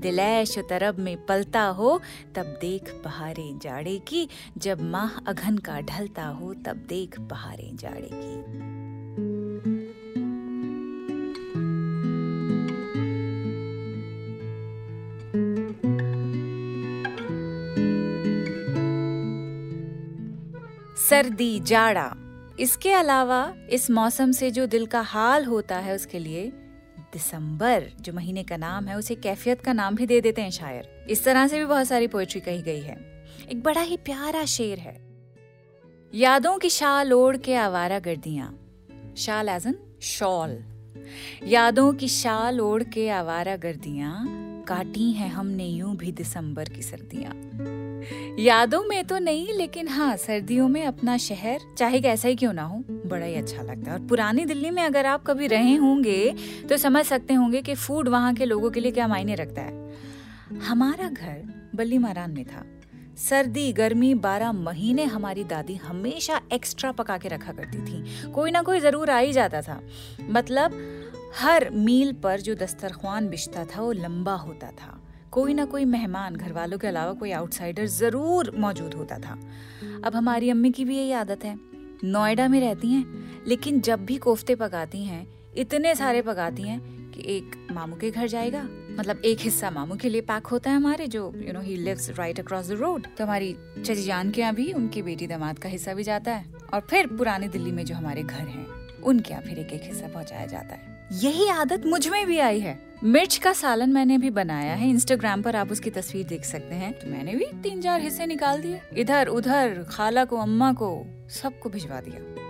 दिलैश 0.00 0.58
तरब 0.58 0.98
में 0.98 1.26
पलता 1.26 1.62
हो, 1.62 2.00
तब 2.34 2.58
देख 2.60 3.00
बहारे 3.04 3.58
जाड़े 3.62 3.98
की। 3.98 4.28
जब 4.58 4.80
माह 4.80 5.18
अघन 5.26 5.58
का 5.58 5.80
ढलता 5.80 6.26
हो, 6.26 6.54
तब 6.54 6.76
देख 6.88 7.20
बहारे 7.20 7.70
जाड़े 7.74 8.10
की। 8.14 8.75
सर्दी, 21.10 21.60
जाड़ा। 21.60 22.12
इसके 22.60 22.92
अलावा 22.92 23.54
इस 23.70 23.90
मौसम 23.90 24.32
से 24.32 24.50
जो 24.50 24.66
दिल 24.66 24.86
का 24.86 25.00
हाल 25.00 25.44
होता 25.44 25.78
है 25.78 25.94
उसके 25.94 26.18
लिए 26.18 26.52
दिसंबर, 27.12 27.90
जो 28.00 28.12
महीने 28.12 28.42
का 28.42 28.56
नाम 28.56 28.88
है, 28.88 28.96
उसे 28.96 29.14
कैफियत 29.14 29.60
का 29.60 29.72
नाम 29.72 29.94
भी 29.94 30.06
दे 30.06 30.20
देते 30.20 30.42
हैं 30.42 30.50
शायर। 30.50 31.06
इस 31.10 31.24
तरह 31.24 31.48
से 31.48 31.58
भी 31.58 31.64
बहुत 31.64 31.86
सारी 31.86 32.06
पोएट्री 32.06 32.40
कही 32.40 32.62
गई 32.62 32.80
है। 32.80 33.24
एक 33.52 33.62
बड़ा 33.62 33.80
ही 33.80 33.96
प्यारा 33.96 34.44
शेर 34.44 34.78
है। 34.78 35.06
यादों 36.14 36.58
की 36.58 36.70
शाल 36.70 37.12
ओढ़ 37.12 37.36
के 37.36 37.54
आवारा 37.54 37.98
गर्दियाँ। 37.98 38.58
शाल 39.16 39.48
एज 39.48 39.66
एन 39.66 39.98
शॉल 40.02 40.64
यादों 41.44 41.92
की 41.92 42.08
शाल 42.08 42.60
ओढ़ 42.60 42.82
के 42.82 43.08
आवारा 43.08 43.56
गर्दियाँ। 43.56 44.26
काटी 44.68 45.12
हैं 45.12 45.28
हमने 45.28 45.66
यूँ 45.66 45.96
भी 45.96 46.12
दिसंबर 46.12 46.64
की 46.64 46.82
सर्दियाँ। 46.82 47.75
यादों 48.38 48.82
में 48.84 49.04
तो 49.04 49.18
नहीं, 49.18 49.52
लेकिन 49.54 49.88
हाँ 49.88 50.16
सर्दियों 50.16 50.68
में 50.68 50.84
अपना 50.84 51.16
शहर, 51.16 51.60
चाहे 51.78 52.00
कैसा 52.00 52.28
ही 52.28 52.36
क्यों 52.36 52.52
ना 52.52 52.62
हो, 52.62 52.82
बड़ा 53.06 53.24
ही 53.26 53.34
अच्छा 53.34 53.62
लगता 53.62 53.90
है। 53.90 53.98
और 53.98 54.06
पुरानी 54.06 54.44
दिल्ली 54.44 54.70
में 54.70 54.82
अगर 54.82 55.06
आप 55.06 55.24
कभी 55.26 55.46
रहे 55.46 55.74
होंगे 55.74 56.34
तो 56.68 56.76
समझ 56.76 57.04
सकते 57.06 57.34
होंगे 57.34 57.62
कि 57.62 57.74
फ़ूड 57.74 58.08
वहाँ 58.08 58.34
के 58.34 58.44
लोगों 58.44 58.70
के 58.70 58.80
लिए 58.80 58.92
क्या 58.92 59.08
मायने 59.08 59.34
रखता 59.34 59.62
है। 59.62 60.58
हमारा 60.58 61.08
घर 61.08 61.42
बल्ली 61.74 61.98
मारान 61.98 62.30
में 62.30 62.44
था। 62.44 62.64
सर्दी, 63.18 63.72
गर्मी, 63.72 64.14
बारह 64.14 64.52
महीने 64.52 65.04
हमारी 65.04 65.44
दादी 65.44 65.74
हमेशा 65.74 66.40
एक्स्ट्रा 66.52 66.92
पका 66.92 67.16
के 67.18 67.28
रखा 67.28 67.52
करती 67.52 67.78
थी। 67.78 68.30
कोई 68.32 68.50
ना 68.50 68.62
कोई 68.62 68.80
ज़रूर 68.80 69.10
आ 69.10 69.18
ही 69.18 69.32
जाता 69.32 69.62
था। 69.62 69.80
मतलब 70.30 70.78
हर 71.36 71.68
मील 71.70 72.12
पर 72.12 72.40
जो 72.40 72.54
दस्तरखान 72.54 73.28
बिछता 73.28 73.64
था, 73.64 73.80
वो 73.82 73.92
लंबा 73.92 74.34
होता 74.34 74.70
था। 74.70 75.00
कोई 75.36 75.54
ना 75.54 75.64
कोई 75.64 75.84
मेहमान 75.84 76.36
घर 76.36 76.52
वालों 76.52 76.76
के 76.78 76.86
अलावा 76.86 77.12
कोई 77.12 77.30
आउटसाइडर 77.30 77.86
ज़रूर 77.86 78.50
मौजूद 78.58 78.94
होता 78.94 79.18
था। 79.18 79.32
अब 80.04 80.14
हमारी 80.14 80.50
अम्मी 80.50 80.70
की 80.70 80.84
भी 80.84 80.96
यही 80.96 81.10
आदत 81.12 81.44
है। 81.44 81.54
नोएडा 82.04 82.46
में 82.48 82.58
रहती 82.60 82.92
हैं, 82.92 83.44
लेकिन 83.46 83.80
जब 83.80 84.04
भी 84.04 84.16
कोफ्ते 84.18 84.54
पकाती 84.54 85.02
हैं, 85.04 85.26
इतने 85.56 85.94
सारे 85.94 86.22
पकाती 86.22 86.62
हैं 86.62 86.80
कि 87.12 87.24
एक 87.36 87.68
मामू 87.72 87.96
के 87.96 88.10
घर 88.10 88.26
जाएगा। 88.26 88.62
मतलब 88.98 89.20
एक 89.24 89.40
हिस्सा 89.40 89.70
मामू 89.70 89.96
के 89.96 90.08
लिए 90.08 90.20
पैक 90.22 90.46
होता 90.46 90.70
है 90.70 90.76
हमारे 90.76 91.06
जो 91.06 91.32
you 91.36 91.52
know 91.52 91.60
he 91.60 91.76
lives 91.76 92.10
right 92.18 92.40
across 92.40 92.68
the 92.68 92.78
road 92.80 93.06
तो 93.18 93.24
हमारी 93.24 93.54
चची 93.78 94.02
जान 94.02 94.30
के 94.30 94.40
यहाँ 94.40 94.54
भी 94.54 94.72
उनकी 94.72 95.02
बेटी 95.02 95.26
दामाद 95.26 95.58
का 95.58 95.68
हिस्सा 95.68 95.94
भी 95.94 96.02
जाता 96.02 96.34
है। 96.34 96.44
और 96.74 96.86
फिर 96.90 97.06
पुरानी 97.16 97.48
दिल्ली 97.48 97.72
में 97.72 97.84
जो 97.84 97.94
हमारे 97.94 98.22
घर 98.22 98.48
हैं। 98.48 98.66
उनके 99.04 99.30
यहाँ 99.30 99.42
फिर 99.42 99.58
एक 99.58 99.72
एक 99.72 99.82
हिस्सा 99.82 100.08
पहुँचाया 100.08 100.46
जाता 100.46 100.74
है। 100.74 100.96
यही 101.12 101.48
आदत 101.48 101.86
मुझमें 101.86 102.26
भी 102.26 102.38
आई 102.38 102.60
है। 102.60 102.86
मिर्च 103.04 103.36
का 103.36 103.52
सालन 103.52 103.90
मैंने 103.90 104.18
भी 104.18 104.30
बनाया 104.30 104.74
है। 104.74 104.90
इंस्टाग्राम 104.90 105.42
पर 105.42 105.56
आप 105.56 105.72
उसकी 105.72 105.90
तस्वीर 105.90 106.26
देख 106.26 106.44
सकते 106.44 106.74
हैं। 106.74 106.98
तो 106.98 107.06
मैंने 107.06 107.34
भी 107.34 107.44
तीन 107.44 107.82
चार 107.82 108.00
हिस्से 108.00 108.26
निकाल 108.26 108.62
दिए। 108.62 108.80
इधर, 108.96 109.26
उधर, 109.26 109.86
खाला 109.88 110.24
को, 110.24 110.36
अम्मा 110.36 110.72
को, 110.72 111.06
सबको 111.30 111.68
भिजवा 111.68 112.00
दिया। 112.00 112.46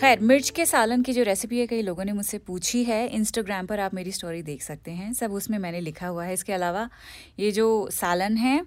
खैर, 0.00 0.20
मिर्च 0.20 0.50
के 0.50 0.66
सालन 0.66 1.02
की 1.02 1.12
जो 1.12 1.22
रेसिपी 1.22 1.58
है, 1.58 1.66
कई 1.66 1.82
लोगों 1.82 2.04
ने 2.04 2.12
मुझसे 2.12 2.38
पूछी 2.38 2.84
है। 2.84 3.08
इंस्टाग्राम 3.08 3.66
पर 3.66 3.80
आप 3.80 3.94
मेरी 3.94 4.12
स्टोरी 4.12 4.42
देख 4.42 4.62
सकते 4.62 4.90
हैं। 4.90 5.12
सब 5.12 5.32
उसमें 5.32 5.58
मैंने 5.58 5.80
लिखा 5.80 6.06
हुआ 6.06 6.24
है। 6.24 6.32
इसके 6.32 6.52
अलावा 6.52 6.90
ये 7.38 7.50
जो 7.50 7.88
सालन 7.90 8.36
है, 8.36 8.64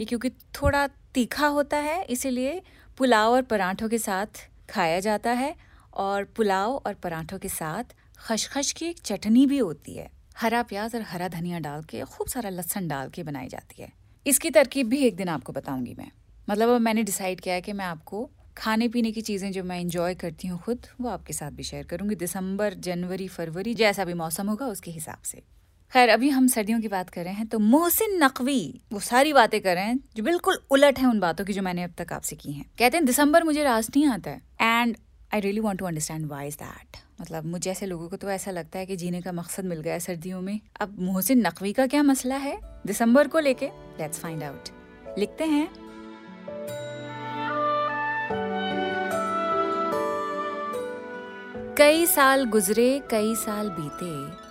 ये 0.00 0.06
क्योंकि 0.06 0.30
थोड़ा 0.30 0.86
तीखा 0.86 1.46
होता 1.46 1.76
है, 1.76 2.04
इसीलिए 2.04 2.62
पुलाव 2.98 3.32
और 3.32 3.42
पराठों 3.42 3.88
के 3.88 3.98
साथ 3.98 4.26
खाया 4.70 4.98
जाता 5.00 5.30
है 5.30 5.54
और 5.94 6.24
पुलाव 6.24 6.74
और 6.76 6.94
पराठों 6.94 7.38
के 7.38 7.48
साथ 7.48 7.94
खशखश 8.18 8.70
की 8.72 8.86
एक 8.86 8.98
चटनी 8.98 9.46
भी 9.46 9.58
होती 9.58 9.94
है। 9.94 10.08
हरा 10.36 10.62
प्याज 10.62 10.94
और 10.94 11.02
हरा 11.02 11.28
धनिया 11.28 11.58
डाल 11.58 11.82
के, 11.82 12.02
खूब 12.02 12.26
सारा 12.26 12.50
लहसन 12.50 12.88
डाल 12.88 13.08
के 13.08 13.22
बनाई 13.22 13.48
जाती 13.48 13.82
है। 13.82 13.92
इसकी 14.26 14.50
तरकीब 14.50 14.88
भी 14.88 14.98
एक 14.98 15.16
दिन 15.16 15.28
आपको 15.28 15.52
बताऊँगी 15.52 15.94
मैं। 15.98 16.10
मतलब 16.50 16.68
अब 16.68 16.80
मैंने 16.80 17.02
डिसाइड 17.02 17.40
किया 17.40 17.54
है 17.54 17.60
कि 17.60 17.72
मैं 17.72 17.84
आपको 17.84 18.30
खाने 18.56 18.88
पीने 18.88 19.12
की 19.12 19.20
चीज़ें 19.20 19.50
जो 19.52 19.64
मैं 19.64 19.80
इंजॉय 19.80 20.14
करती 20.14 20.48
हूँ 20.48 20.60
खुद, 20.60 20.86
वो 21.00 21.08
आपके 21.08 21.32
साथ 21.32 21.50
भी 21.50 21.62
शेयर 21.62 21.86
करूँगी। 21.86 22.14
दिसंबर, 22.14 22.74
जनवरी, 22.74 23.28
फरवरी, 23.28 23.74
जैसा 23.74 24.04
भी 24.04 24.14
मौसम 24.14 24.48
होगा 24.48 24.66
उसके 24.66 24.90
हिसाब 24.90 25.22
से। 25.24 25.42
खैर, 25.92 26.08
अभी 26.08 26.28
हम 26.28 26.46
सर्दियों 26.46 26.80
की 26.80 26.88
बात 26.88 27.10
कर 27.10 27.24
रहे 27.24 27.32
हैं 27.34 27.46
तो 27.46 27.58
मोहसिन 27.58 28.16
नकवी, 28.22 28.82
वो 28.92 29.00
सारी 29.00 29.32
बातें 29.32 29.60
कर 29.60 29.74
रहे 29.74 29.84
हैं, 29.84 29.98
जो 30.16 30.22
बिल्कुल 30.22 30.58
उलट 30.70 30.98
है 30.98 31.06
उन 31.06 31.20
बातों 31.20 31.44
की 31.44 31.52
जो 31.52 31.62
मैंने 31.62 31.82
अब 31.82 31.92
तक 31.98 32.12
आपसे 32.12 32.36
की 32.36 32.52
हैं। 32.52 32.64
कहते 32.78 32.96
हैं, 32.96 33.04
दिसंबर 33.06 33.44
मुझे 33.44 33.62
रास 33.64 33.90
नहीं 33.90 34.06
आता 34.06 34.30
है। 34.30 34.42
And 34.60 34.96
I 35.34 35.40
really 35.40 35.60
want 35.60 35.78
to 35.78 35.86
understand 35.86 36.26
why 36.26 36.48
is 36.48 36.56
that 36.56 36.96
मतलब 37.20 37.44
मुझे 37.44 37.70
ऐसे 37.70 37.86
लोगों 37.86 38.08
को 38.08 38.16
तो 38.16 38.30
ऐसा 38.30 38.50
लगता 38.50 38.78
है 38.78 38.86
कि 38.86 38.96
जीने 38.96 39.20
का 39.20 39.32
मकसद 39.32 39.64
मिल 39.64 39.80
गया 39.80 39.98
सर्दियों 39.98 40.40
में। 40.40 40.60
अब 40.80 40.96
मोहसिन 41.00 41.46
नकवी 41.46 41.72
का 41.72 41.86
क्या 41.86 42.02
मसला 42.02 42.36
है? 42.36 42.58
दिसंबर 42.86 43.28
को 43.28 43.38
लेके 43.38 43.66
लेट्स 44.00 44.20
फाइंड 44.20 44.42
आउट 44.42 45.18
लिखते 45.18 45.44
हैं। 45.46 45.68
कई 51.78 52.06
साल 52.06 52.44
गुजरे, 52.46 53.00
कई 53.10 53.34
साल 53.36 53.70
बीते 53.70 54.42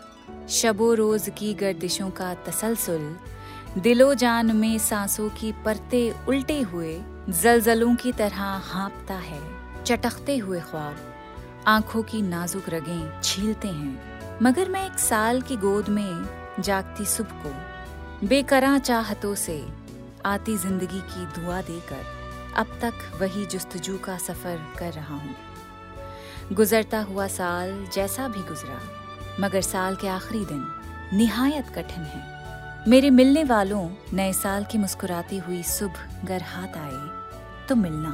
शबो 0.49 0.93
रोज 0.93 1.31
की 1.37 1.53
गर्दिशों 1.53 2.09
का 2.09 2.33
तसलसल, 2.33 3.15
दिलो 3.77 4.13
जान 4.13 4.55
में 4.55 4.77
सांसों 4.77 5.29
की 5.29 5.51
परते 5.51 6.15
उल्टे 6.27 6.61
हुए, 6.61 7.01
जलजलों 7.29 7.95
की 7.95 8.11
तरह 8.11 8.41
हाँपता 8.41 9.13
है, 9.13 9.41
चटकते 9.83 10.37
हुए 10.37 10.59
ख्वाब। 10.59 10.95
आँखों 11.67 12.03
की 12.03 12.21
नाजुक 12.21 12.69
रगें 12.69 13.21
छीलते 13.21 13.67
हैं। 13.67 14.39
मगर 14.41 14.69
मैं 14.69 14.85
एक 14.85 14.99
साल 14.99 15.41
की 15.41 15.57
गोद 15.57 15.89
में 15.89 16.27
जागती 16.59 17.05
सुबह 17.05 17.43
को, 17.43 18.27
बेकरा 18.27 18.77
चाहतों 18.77 19.35
से 19.35 19.67
आती 20.25 20.57
ज़िंदगी 20.57 20.99
की 20.99 21.25
दुआ 21.25 21.61
देकर, 21.61 22.05
अब 22.55 22.77
तक 22.81 22.93
वही 23.21 23.45
जुस्तजू 23.45 23.97
का 23.97 24.17
सफ़र 24.17 24.59
कर 24.79 24.93
रहा 24.93 25.15
हूँ। 25.15 25.35
गुजरता 26.53 27.01
हुआ 27.01 27.27
साल 27.27 27.87
जैसा 27.93 28.27
भी 28.27 28.41
गुजरा 28.41 29.02
मगर 29.39 29.61
साल 29.61 29.95
के 29.95 30.07
आखिरी 30.07 30.45
दिन 30.45 30.65
निहायत 31.13 31.69
कठिन 31.69 32.03
है। 32.03 32.21
मेरे 32.87 33.09
मिलने 33.09 33.43
वालों, 33.43 33.89
नए 34.13 34.33
साल 34.33 34.65
की 34.65 34.77
मुस्कुराती 34.77 35.37
हुई 35.37 35.61
सुबह 35.63 36.25
घर 36.25 36.41
हाथ 36.43 36.77
आए 36.77 37.67
तो 37.67 37.75
मिलना 37.75 38.11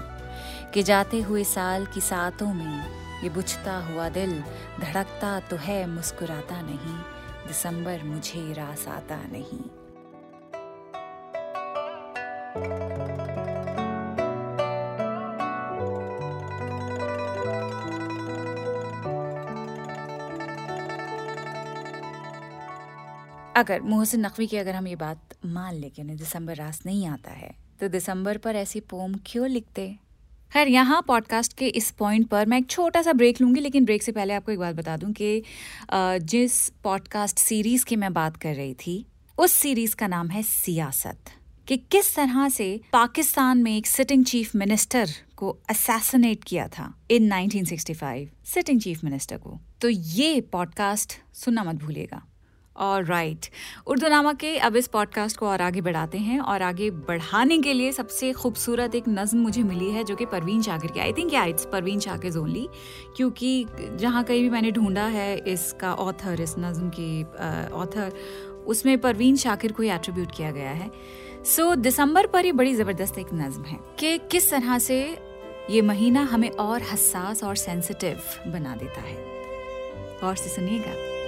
कि 0.74 0.84
जाते 0.84 1.22
हुए 1.22 1.44
साल 1.44 1.86
की 1.86 2.02
सातों 2.02 2.54
में 2.54 3.24
ये 3.24 3.30
बुझता 3.30 3.78
हुआ 3.86 4.10
दिल 4.10 4.40
धड़कता 4.80 5.40
तो 5.40 5.56
है, 5.56 5.86
मुस्कुराता 5.88 6.62
नहीं, 6.62 6.96
दिसंबर 7.48 8.04
मुझे 8.04 8.54
रास 8.54 8.88
आता 8.88 9.22
नहीं। 9.32 9.60
अगर 23.60 23.82
मोहसिन 23.82 24.26
नकवी 24.26 24.48
की 24.48 24.58
अगर 24.58 24.76
हम 24.76 24.88
ये 24.88 24.96
बात 24.96 25.34
मान 25.46 25.76
लें 25.76 25.90
कि 25.92 26.04
दिसंबर 26.04 26.56
रास 26.56 26.82
नहीं 26.86 27.08
आता 27.08 27.32
है 27.32 27.54
तो 27.80 27.88
दिसंबर 27.88 28.38
पर 28.38 28.56
ऐसी 28.56 28.80
पोम 28.80 29.16
क्यों 29.26 29.48
लिखते? 29.48 29.96
खैर, 30.54 30.68
यहाँ 30.68 31.02
पॉडकास्ट 31.08 31.54
के 31.54 31.68
इस 31.68 31.90
पॉइंट 31.92 32.28
पर 32.28 32.46
मैं 32.46 32.58
एक 32.58 32.70
छोटा 32.70 33.02
सा 33.02 33.14
ब्रेक 33.14 33.42
लूँगी, 33.42 33.62
लेकिन 33.62 33.86
ब्रेक 33.86 34.04
से 34.04 34.12
पहले 34.12 34.34
आपको 34.34 34.52
एक 34.52 34.60
बात 34.60 34.76
बता 34.76 34.98
दूँ 34.98 35.12
कि 35.12 35.44
जिस 35.94 36.70
पॉडकास्ट 36.84 37.40
सीरीज़ 37.40 37.86
की 37.86 37.96
मैं 37.96 38.14
बात 38.14 38.38
कर 38.38 38.56
रही 38.56 38.74
थी, 38.74 39.06
उस 39.38 39.52
सीरीज़ 39.52 39.96
का 39.96 40.08
नाम 40.08 40.30
है 40.30 40.44
सियासत, 40.44 41.20
कि 41.68 41.78
किस 41.78 42.16
तरह 42.16 42.50
से 42.50 42.80
पाकिस्तान 42.94 43.64
में 43.64 43.76
एक 43.78 43.88
सिटिंग 43.88 44.26
चीफ 44.26 44.56
मिनिस्टर 44.56 45.10
को 45.36 45.58
असैसिनेट 45.70 46.44
किया 46.44 46.68
था 46.68 46.94
इन 47.12 47.32
1965 47.34 48.28
सिटिंग 48.46 48.82
चीफ 48.82 49.04
मिनिस्टर 49.04 49.38
को। 49.38 49.60
तो 49.82 49.90
ये 49.90 50.42
पॉडकास्ट 50.42 51.14
सुनना 51.34 51.64
मत 51.64 51.76
भूलिएगा। 51.76 52.24
और 52.80 53.06
राइट 53.06 53.46
उर्दू 53.88 54.08
नामा 54.08 54.34
के 54.34 54.58
अब 54.58 54.76
इस 54.76 54.88
पॉडकास्ट 54.88 55.38
को 55.38 55.48
और 55.48 55.62
आगे 55.62 55.82
बढ़ाते 55.82 56.18
हैं 56.18 56.40
और 56.40 56.62
आगे 56.62 56.90
बढ़ाने 56.92 57.58
के 57.58 57.74
लिए 57.74 57.92
सबसे 57.92 58.32
खूबसूरत 58.34 58.96
एक 58.96 59.04
नज्म 59.10 59.38
मुझे 59.38 59.64
मिली 59.64 59.92
है 59.92 60.04
जो 60.04 60.16
कि 60.16 60.26
परवीन 60.26 60.62
शाकिर 60.62 60.92
की। 60.92 61.00
I 61.00 61.14
think 61.14 61.34
yeah 61.34 61.44
it's 61.44 61.66
Parveen 61.66 62.00
Shakir 62.00 62.38
only 62.38 62.70
क्योंकि 63.18 63.66
जहाँ 63.96 64.24
कहीं 64.24 64.42
भी 64.42 64.50
मैंने 64.50 64.72
ढूंढा 64.72 65.06
है 65.06 65.38
इसका 65.38 65.94
ऑथर 65.94 66.42
इस 66.42 66.56
नज्म 66.60 66.90
की 66.90 67.24
ऑथर 67.74 68.12
उसमें 68.68 68.98
परवीन 69.02 69.36
शाकिर 69.36 69.72
को 69.72 69.84
ही 69.84 69.90
एट्रीब्यूट 69.90 70.32
किया 70.38 70.52
गया 70.52 70.72
है। 70.72 70.92
सो 71.46 71.76
so, 71.76 71.78
दिसंबर 71.78 72.28
पर 72.28 72.46
ही 72.46 72.52
बड़ी 72.52 72.74
ज़बरदस्त 72.76 73.18
एक 73.18 73.28
नज्म 73.34 73.64
है 73.64 73.80
कि 74.00 74.18
किस 74.18 74.50
तरह 74.52 74.80
से 74.80 75.18
ये 75.70 75.82
महीना 75.82 76.22
हमें 76.22 76.50
और 76.50 76.82
हसास 76.82 77.44
और 77.44 77.56
सेंसिटिव 77.56 78.22
बना 78.48 78.76
देता 78.76 79.02
है। 79.02 79.16
और 80.24 80.36
से 80.36 80.50
सुनिएगा। 80.50 81.20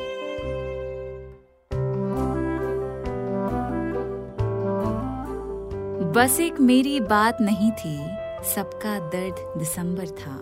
बस 6.21 6.39
एक 6.39 6.59
मेरी 6.59 6.99
बात 6.99 7.37
नहीं 7.41 7.71
थी, 7.71 7.97
सबका 8.53 8.99
दर्द 8.99 9.59
दिसंबर 9.59 10.07
था। 10.07 10.37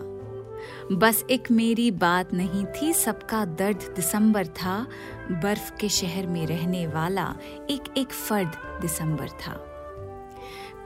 बस 0.92 1.24
एक 1.30 1.50
मेरी 1.50 1.90
बात 1.90 2.34
नहीं 2.34 2.66
थी, 2.66 2.92
सबका 2.92 3.44
दर्द 3.44 3.92
दिसंबर 3.96 4.46
था। 4.46 4.86
बर्फ़ 5.30 5.76
के 5.76 5.88
शहर 5.88 6.26
में 6.26 6.46
रहने 6.46 6.86
वाला 6.86 7.34
एक 7.70 7.80
एक 7.96 8.10
फर्द 8.10 8.80
दिसंबर 8.80 9.28
था। 9.28 9.52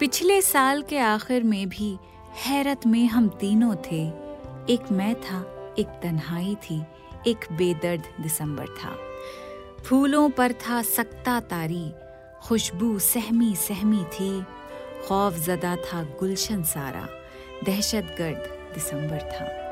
पिछले 0.00 0.42
साल 0.42 0.82
के 0.82 0.98
आखिर 0.98 1.42
में 1.42 1.68
भी 1.68 1.98
हैरत 2.46 2.86
में 2.86 3.06
हम 3.06 3.28
तीनों 3.28 3.74
थे। 3.74 4.06
एक 4.70 4.92
मैं 4.92 5.14
था, 5.14 5.74
एक 5.78 5.86
तन्हाई 5.86 6.54
थी, 6.54 6.82
एक 7.26 7.38
बेदर्द 7.52 8.02
दिसंबर 8.20 8.66
था। 8.66 8.98
फूलों 9.84 10.30
पर 10.30 10.52
था 10.52 10.82
सकता 10.82 11.40
तारी, 11.40 11.92
खुशबू 12.42 12.98
सहमी 12.98 13.54
सहमी 13.54 14.04
थी। 14.04 14.44
खौफ 15.08 15.34
जदा 15.34 15.76
था 15.76 16.02
गुलशन 16.02 16.62
सारा। 16.62 17.08
दहशत 17.64 18.16
गर्द 18.18 18.73
दिसंबर 18.75 19.18
था। 19.18 19.64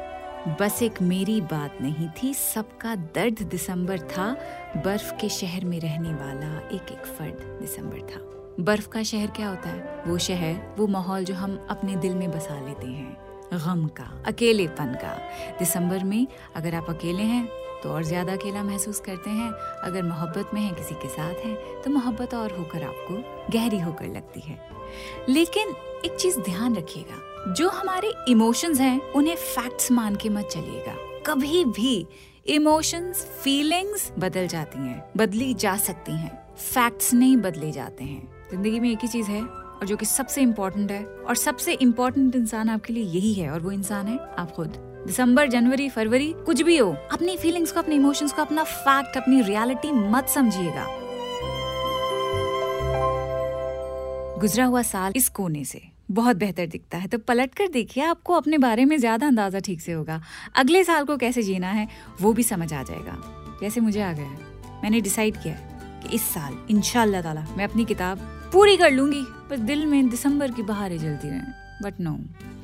बस 0.61 0.83
एक 0.83 1.03
मेरी 1.03 1.41
बात 1.41 1.79
नहीं 1.81 2.09
थी, 2.23 2.35
सबका 2.35 2.95
दर्द 2.95 3.43
दिसंबर 3.43 3.99
था। 3.99 4.37
बर्फ़ 4.85 5.15
के 5.15 5.29
शहर 5.29 5.65
में 5.65 5.81
रहने 5.81 6.09
वाला 6.09 6.59
एक 6.59 6.93
एक 6.93 7.07
फर्द 7.07 7.59
दिसंबर 7.61 7.99
था। 7.99 8.33
बर्फ़ 8.65 8.89
का 8.89 9.03
शहर 9.03 9.27
क्या 9.27 9.49
होता 9.49 9.69
है? 9.69 10.03
वो 10.07 10.19
शहर, 10.19 10.75
वो 10.79 10.87
माहौल 10.87 11.25
जो 11.25 11.35
हम 11.35 11.67
अपने 11.71 11.97
दिल 11.97 12.15
में 12.15 12.31
बसा 12.31 12.67
लेते 12.67 12.87
हैं। 12.87 13.17
गम 13.55 13.87
का, 13.87 14.23
अकेलेपन 14.27 14.95
का। 14.95 15.19
दिसंबर 15.59 16.05
में 16.05 16.27
अगर 16.57 16.75
आप 16.75 16.91
अकेले 16.91 17.23
हैं 17.23 17.49
तो 17.83 17.91
और 17.91 18.03
ज़्यादा 18.05 18.33
अकेला 18.33 18.63
महसूस 18.63 19.01
करते 19.01 19.31
हैं। 19.31 19.51
अगर 19.83 20.03
मोहब्बत 20.03 20.51
में 20.55 20.61
हैं 20.61 20.75
किसी 20.75 20.95
के 20.95 21.09
साथ 21.09 21.45
हैं 21.45 21.83
तो 21.83 21.91
मोहब्बत 21.91 22.35
और 22.35 22.57
होकर 22.59 22.83
आपको 22.83 23.15
गहरी 23.53 23.79
होकर 23.81 24.07
लगती 24.07 24.41
है। 24.41 24.59
लेकिन 25.29 25.75
एक 26.05 26.17
चीज़ 26.17 26.39
ध्यान 26.41 26.77
रखिएगा, 26.77 27.53
जो 27.53 27.69
हमारे 27.69 28.13
इमोशंस 28.29 28.81
हैं, 28.81 29.01
उन्हें 29.13 29.37
फैक्ट्स 29.37 29.91
मान 29.93 30.17
के 30.17 30.29
मत 30.29 30.47
चलिएगा। 30.47 30.95
कभी 31.27 31.65
भी 31.65 32.07
इमोशंस 32.47 33.25
फीलिंग्स 33.43 34.13
बदल 34.19 34.47
जाती 34.47 34.79
हैं, 34.79 35.03
बदली 35.17 35.53
जा 35.55 35.77
सकती 35.77 36.13
हैं। 36.13 36.31
फैक्ट्स 36.55 37.13
नहीं 37.15 37.37
बदले 37.37 37.73
जाते 37.73 38.05
हैं। 38.05 38.49
ज़िंदगी 38.51 38.81
में 38.81 38.91
एक 38.91 38.99
ही 39.03 39.09
चीज़ 39.09 39.27
है, 39.27 39.43
और 39.43 39.87
जो 39.87 39.97
कि 39.97 40.07
सबसे 40.07 40.43
इम्पोर्टेंट 40.43 40.91
है, 40.91 41.05
और 41.05 41.37
सबसे 41.37 41.73
इम्पोर्टेंट 41.73 42.37
इंसान 42.37 42.69
आपके 42.69 42.93
लिए 42.93 43.05
यही 43.05 43.33
है, 43.35 43.51
और 43.51 43.61
वो 43.61 43.73
इंसान 43.73 44.07
है 44.07 44.19
आप 44.39 44.53
खुद। 44.53 44.92
दिसंबर, 45.07 45.49
जनवरी, 45.49 45.89
फरवरी, 45.89 46.35
कुछ 46.47 46.63
भी 46.63 46.77
हो, 46.79 46.97
अपनी 47.13 47.37
फीलिंग्स 47.37 47.73
को, 47.73 47.81
अपने 47.81 47.95
इमोशंस 47.95 48.33
को, 48.33 48.43
अपना 48.43 48.65
फैक्ट 48.65 49.17
अपनी 49.17 49.41
रियलिटी 49.43 49.93
मत 49.93 50.29
समझिएगा। 50.29 50.87
गुजरा 54.41 54.65
हुआ 54.65 54.83
साल 54.83 55.13
इस 55.17 55.29
कोने 55.29 55.65
से 55.65 55.83
बहुत 56.11 56.37
बेहतर 56.37 56.67
दिखता 56.67 56.99
है। 56.99 57.09
तो 57.09 57.19
पलट 57.19 57.55
कर 57.55 57.69
देखिए, 57.69 58.05
आपको 58.05 58.35
अपने 58.35 58.59
बारे 58.59 58.85
में 58.85 58.97
ज़्यादा 58.99 59.27
अंदाज़ा 59.27 59.59
ठीक 59.59 59.81
से 59.81 59.93
होगा। 59.93 60.21
अगले 60.57 60.85
साल 60.85 61.05
को 61.05 61.17
कैसे 61.17 61.43
जीना 61.43 61.69
है, 61.69 61.89
वो 62.21 62.33
भी 62.33 62.43
समझ 62.43 62.73
आ 62.73 62.83
जाएगा। 62.83 63.17
जैसे 63.61 63.81
मुझे 63.81 64.01
आ 64.01 64.13
गया 64.13 64.25
है। 64.25 64.81
मैंने 64.83 65.01
डिसाइड 65.01 65.37
किया 65.43 65.55
कि 66.03 66.15
इस 66.15 66.23
साल 66.25 66.57
इनशाला 66.71 67.23
ताला, 67.23 67.45
मैं 67.57 67.65
अपनी 67.65 67.85
किताब 67.85 68.19
पूरी 68.53 68.77
कर 68.77 68.91
लूँगी। 68.91 69.23
बस 69.51 69.59
दिल 69.59 69.85
में 69.87 70.09
दिसंबर 70.09 70.51
की 70.51 70.63
बहारें 70.63 70.99
जलती 70.99 71.29
रहें। 71.29 71.81
बट 71.83 72.01
नो 72.01 72.19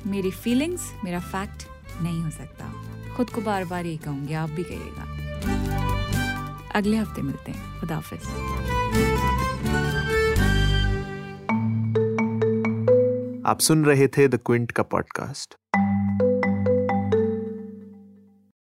मेरी 0.07 0.31
फीलिंग्स 0.31 0.91
मेरा 1.03 1.19
फैक्ट 1.19 1.67
नहीं 2.01 2.21
हो 2.23 2.29
सकता। 2.29 2.73
खुद 3.15 3.29
को 3.29 3.41
बार 3.41 3.65
बार 3.65 3.85
ये 3.85 3.97
कहूँगी, 3.97 4.33
आप 4.33 4.49
भी 4.49 4.63
कहिएगा। 4.63 5.07
अगले 6.75 6.97
हफ़्ते 6.97 7.21
मिलते 7.21 7.51
हैं। 7.51 7.79
खुदाफिज 7.79 8.19
आप 13.45 13.59
सुन 13.59 13.85
रहे 13.85 14.07
थे 14.07 14.27
द 14.27 14.39
क्विंट 14.45 14.71
का 14.71 14.83
पॉडकास्ट 14.83 15.55